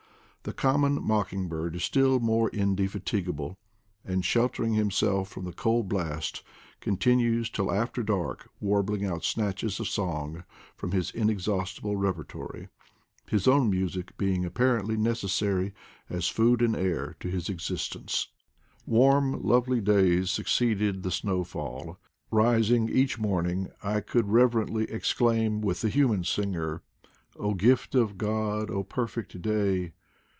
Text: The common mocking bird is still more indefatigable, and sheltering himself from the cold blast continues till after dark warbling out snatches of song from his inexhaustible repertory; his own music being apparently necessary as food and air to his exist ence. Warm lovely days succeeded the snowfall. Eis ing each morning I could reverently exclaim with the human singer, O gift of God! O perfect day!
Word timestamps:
The 0.43 0.53
common 0.53 0.99
mocking 1.03 1.47
bird 1.47 1.75
is 1.75 1.83
still 1.83 2.19
more 2.19 2.49
indefatigable, 2.49 3.59
and 4.03 4.25
sheltering 4.25 4.73
himself 4.73 5.29
from 5.29 5.45
the 5.45 5.53
cold 5.53 5.87
blast 5.87 6.41
continues 6.79 7.47
till 7.47 7.71
after 7.71 8.01
dark 8.01 8.49
warbling 8.59 9.05
out 9.05 9.23
snatches 9.23 9.79
of 9.79 9.87
song 9.87 10.43
from 10.75 10.93
his 10.93 11.11
inexhaustible 11.11 11.95
repertory; 11.95 12.69
his 13.29 13.47
own 13.47 13.69
music 13.69 14.17
being 14.17 14.43
apparently 14.43 14.97
necessary 14.97 15.73
as 16.09 16.27
food 16.27 16.63
and 16.63 16.75
air 16.75 17.15
to 17.19 17.29
his 17.29 17.47
exist 17.47 17.95
ence. 17.95 18.27
Warm 18.87 19.43
lovely 19.43 19.79
days 19.79 20.31
succeeded 20.31 21.03
the 21.03 21.11
snowfall. 21.11 21.99
Eis 22.33 22.71
ing 22.71 22.89
each 22.89 23.19
morning 23.19 23.69
I 23.83 23.99
could 24.01 24.27
reverently 24.31 24.85
exclaim 24.85 25.61
with 25.61 25.81
the 25.81 25.89
human 25.89 26.23
singer, 26.23 26.81
O 27.37 27.53
gift 27.53 27.93
of 27.93 28.17
God! 28.17 28.71
O 28.71 28.83
perfect 28.83 29.39
day! 29.43 29.93